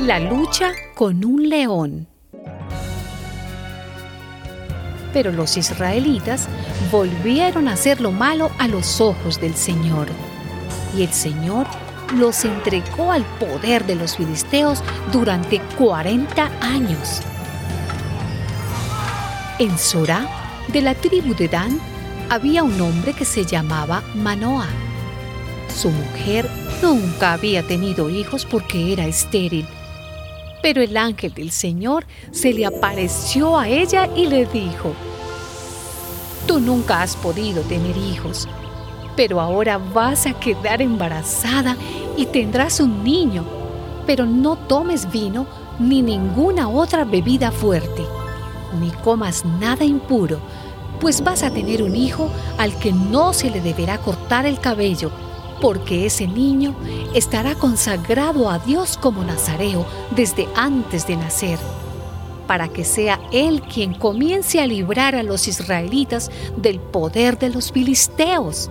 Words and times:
La 0.00 0.18
lucha 0.18 0.72
con 0.94 1.26
un 1.26 1.46
león. 1.46 2.08
Pero 5.12 5.30
los 5.30 5.58
israelitas 5.58 6.48
volvieron 6.90 7.68
a 7.68 7.74
hacer 7.74 8.00
lo 8.00 8.10
malo 8.10 8.50
a 8.58 8.66
los 8.66 9.02
ojos 9.02 9.38
del 9.38 9.54
Señor. 9.54 10.06
Y 10.96 11.02
el 11.02 11.12
Señor 11.12 11.66
los 12.14 12.46
entregó 12.46 13.12
al 13.12 13.24
poder 13.38 13.84
de 13.84 13.94
los 13.94 14.16
filisteos 14.16 14.82
durante 15.12 15.60
40 15.76 16.50
años. 16.62 17.20
En 19.58 19.78
Sorá, 19.78 20.26
de 20.68 20.80
la 20.80 20.94
tribu 20.94 21.34
de 21.34 21.48
Dan, 21.48 21.78
había 22.30 22.62
un 22.62 22.80
hombre 22.80 23.12
que 23.12 23.26
se 23.26 23.44
llamaba 23.44 24.02
Manoah. 24.14 24.70
Su 25.68 25.90
mujer 25.90 26.48
nunca 26.82 27.34
había 27.34 27.62
tenido 27.66 28.08
hijos 28.08 28.46
porque 28.46 28.94
era 28.94 29.06
estéril. 29.06 29.68
Pero 30.62 30.82
el 30.82 30.96
ángel 30.96 31.32
del 31.32 31.50
Señor 31.50 32.06
se 32.30 32.52
le 32.52 32.66
apareció 32.66 33.58
a 33.58 33.68
ella 33.68 34.08
y 34.14 34.26
le 34.26 34.46
dijo, 34.46 34.92
Tú 36.46 36.60
nunca 36.60 37.02
has 37.02 37.16
podido 37.16 37.62
tener 37.62 37.96
hijos, 37.96 38.48
pero 39.16 39.40
ahora 39.40 39.78
vas 39.78 40.26
a 40.26 40.32
quedar 40.32 40.82
embarazada 40.82 41.76
y 42.16 42.26
tendrás 42.26 42.80
un 42.80 43.04
niño, 43.04 43.44
pero 44.06 44.26
no 44.26 44.56
tomes 44.56 45.10
vino 45.10 45.46
ni 45.78 46.02
ninguna 46.02 46.68
otra 46.68 47.04
bebida 47.04 47.50
fuerte, 47.50 48.04
ni 48.80 48.90
comas 48.90 49.44
nada 49.44 49.84
impuro 49.84 50.40
pues 51.00 51.24
vas 51.24 51.42
a 51.42 51.50
tener 51.50 51.82
un 51.82 51.96
hijo 51.96 52.30
al 52.58 52.78
que 52.78 52.92
no 52.92 53.32
se 53.32 53.50
le 53.50 53.60
deberá 53.60 53.98
cortar 53.98 54.46
el 54.46 54.60
cabello, 54.60 55.10
porque 55.60 56.06
ese 56.06 56.26
niño 56.26 56.74
estará 57.14 57.54
consagrado 57.54 58.48
a 58.48 58.58
Dios 58.58 58.96
como 58.96 59.24
nazareo 59.24 59.86
desde 60.14 60.48
antes 60.54 61.06
de 61.06 61.16
nacer, 61.16 61.58
para 62.46 62.68
que 62.68 62.84
sea 62.84 63.20
Él 63.32 63.62
quien 63.62 63.94
comience 63.94 64.60
a 64.60 64.66
librar 64.66 65.14
a 65.14 65.22
los 65.22 65.48
israelitas 65.48 66.30
del 66.56 66.80
poder 66.80 67.38
de 67.38 67.50
los 67.50 67.72
filisteos. 67.72 68.70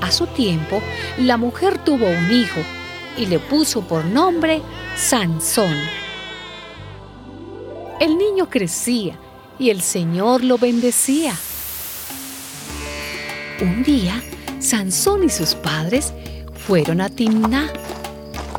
A 0.00 0.10
su 0.12 0.26
tiempo, 0.28 0.80
la 1.18 1.36
mujer 1.36 1.82
tuvo 1.82 2.06
un 2.06 2.30
hijo 2.30 2.60
y 3.16 3.26
le 3.26 3.38
puso 3.38 3.82
por 3.82 4.04
nombre 4.04 4.62
Sansón. 4.96 5.74
El 7.98 8.18
niño 8.18 8.48
crecía 8.48 9.18
y 9.58 9.70
el 9.70 9.80
Señor 9.80 10.44
lo 10.44 10.58
bendecía. 10.58 11.34
Un 13.60 13.82
día, 13.82 14.22
Sansón 14.58 15.24
y 15.24 15.30
sus 15.30 15.54
padres 15.54 16.12
fueron 16.66 17.00
a 17.00 17.08
Timná. 17.08 17.72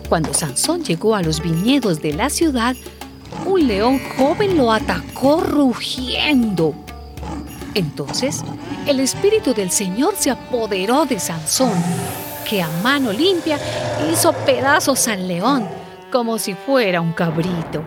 Cuando 0.10 0.34
Sansón 0.34 0.84
llegó 0.84 1.14
a 1.14 1.22
los 1.22 1.40
viñedos 1.42 2.02
de 2.02 2.14
la 2.14 2.32
ciudad, 2.32 2.76
un 3.46 3.68
león 3.68 4.00
joven 4.18 4.58
lo 4.58 4.72
atacó 4.72 5.42
rugiendo. 5.42 6.74
Entonces, 7.76 8.42
el 8.88 9.00
espíritu 9.00 9.54
del 9.54 9.70
Señor 9.70 10.16
se 10.18 10.32
apoderó 10.32 11.06
de 11.06 11.20
Sansón, 11.20 11.74
que 12.50 12.64
a 12.64 12.70
mano 12.82 13.14
limpia 13.14 13.60
hizo 14.12 14.34
pedazos 14.34 15.08
al 15.08 15.28
león 15.28 15.68
como 16.12 16.40
si 16.40 16.56
fuera 16.56 17.02
un 17.02 17.14
cabrito. 17.14 17.84